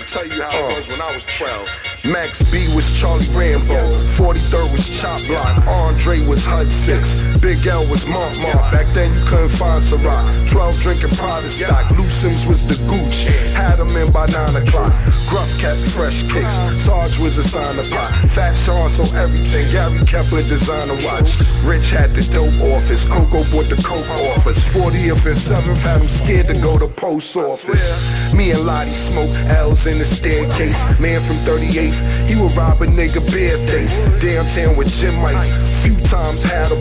[0.00, 0.08] shit.
[0.08, 2.10] Tell you how it was when I was 12.
[2.12, 3.78] Max B was Charlie Rambo.
[4.16, 5.66] 43rd was Chop Block.
[6.00, 7.44] Andre was Hud 6.
[7.44, 8.32] Big L was Mont
[8.72, 10.32] Back then you couldn't find Ciroc.
[10.48, 11.92] 12 drinking Prada stock.
[11.92, 13.28] Lou Sims was the Gooch.
[13.52, 14.88] Had in by 9 o'clock.
[15.28, 16.56] Gruff kept fresh kicks.
[16.80, 18.08] Sarge was a signer pot.
[18.32, 19.68] Fat Sean so everything.
[19.76, 20.00] Gary
[20.48, 21.36] designed a watch.
[21.68, 23.04] Rich had the dope office.
[23.04, 24.64] Coco bought the coke office.
[24.72, 28.32] 40th and 7th had him scared to go to post office.
[28.32, 30.96] Me and Lottie smoke L's in the staircase.
[30.96, 34.00] Man from 38th, he would rob a nigga bareface.
[34.16, 35.89] Downtown with Jim Mice.
[35.90, 36.79] Few times had a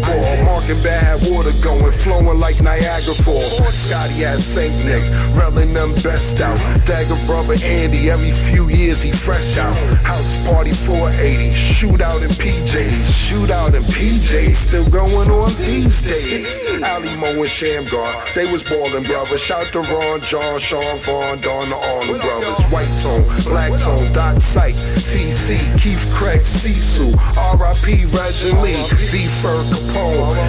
[0.69, 3.57] and Bad water going, flowing like Niagara Falls.
[3.73, 5.01] Scotty had Saint Nick,
[5.33, 6.57] relling them best out.
[6.85, 9.73] Dagger brother Andy, every few years he fresh out.
[10.05, 12.93] House party 480, shootout in PJs.
[12.93, 16.61] Shootout in PJs, still going on these days.
[16.85, 19.41] Ali Mo and Shamgar, they was ballin' brothers.
[19.41, 22.61] Shout to Ron, John, Sean, Vaughn, Don, the Arnold brothers.
[22.69, 27.17] White tone, black tone, Doc Sight, TC, Keith Craig, Cecil,
[27.57, 28.77] RIP Reggie Lee,
[29.09, 30.48] D Fur Capone,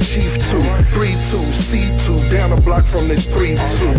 [0.00, 0.58] Chief 2,
[0.96, 3.94] 3-2, C2, down the block from the 3-2.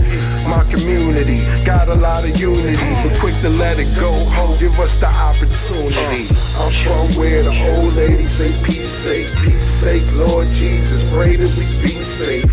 [0.50, 4.76] My community got a lot of unity, but quick to let it go, ho, give
[4.82, 6.28] us the opportunity.
[6.60, 11.52] I'm from where the old ladies say peace sake, peace sake, Lord Jesus, pray that
[11.56, 12.50] we be safe.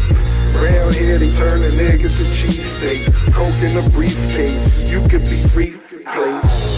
[0.62, 5.40] Round here they turn a nigga to cheesesteak, coke in a briefcase, you could be
[5.50, 5.74] free
[6.05, 6.77] place.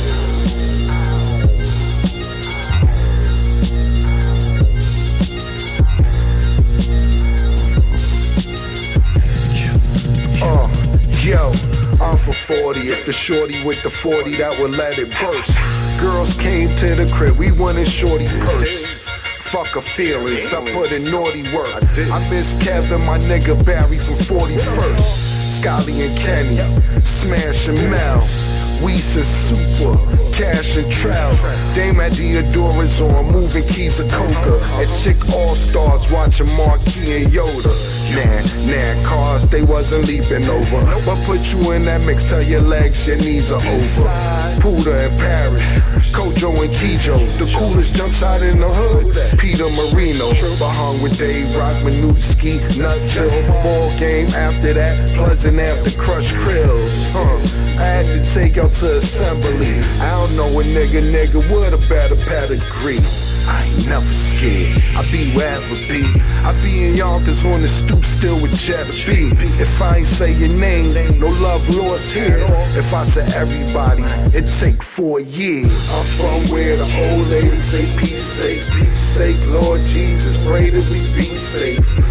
[12.58, 12.80] 40.
[12.90, 15.54] If the shorty with the 40 that would let it burst.
[16.02, 19.06] Girls came to the crib, we wanted shorty purse.
[19.54, 21.70] Fuck her feelings, I put in naughty work.
[22.10, 25.30] I miss Kevin, my nigga Barry from 41st.
[25.62, 26.58] Scotty and Kenny,
[27.06, 28.18] Smash and Mel.
[28.82, 29.94] Weiss and Super,
[30.34, 31.36] Cash and Trout.
[31.74, 34.58] Dame at Theodora's on, moving keys of coca.
[34.80, 37.99] And Chick All Stars watching Marquis and Yoda.
[38.10, 40.82] Nah, nah, cars they wasn't leaping over.
[41.06, 44.10] But put you in that mix, till your legs your knees are over.
[44.58, 45.78] Puda in Paris,
[46.10, 47.16] Kojo and Kijo.
[47.38, 49.14] The coolest jumps out in the hood.
[49.38, 49.70] Peter
[50.40, 53.28] Marino, but hung with Dave Rock, Manutski, Nutville.
[53.62, 57.12] Ball game after that, Pleasant after Crush Krills.
[57.12, 57.80] Huh.
[57.80, 59.80] I had to take out to assembly.
[60.00, 63.00] I don't know a nigga, nigga with a better pedigree.
[63.48, 64.70] I ain't never scared.
[64.94, 66.04] I be wherever be.
[66.44, 69.32] I be in Yonkers on the stoop still with Cheddar B.
[69.58, 72.44] If I ain't say your name, no love lost here.
[72.76, 74.04] If I say everybody,
[74.36, 75.72] it take four years.
[75.90, 80.86] I'm from where the old ladies say peace say peace say Lord Jesus, pray that
[80.92, 82.10] we be safe.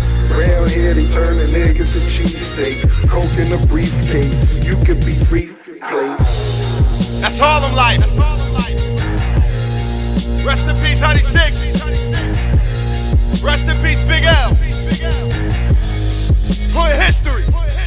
[0.99, 4.59] They turn to cheesesteak, coke in a briefcase.
[4.65, 7.21] You could be free place.
[7.21, 8.03] That's Harlem life.
[10.45, 11.83] Rest in peace, Honey Six.
[13.43, 14.55] Rest in peace, Big L.
[16.75, 17.78] Hood history.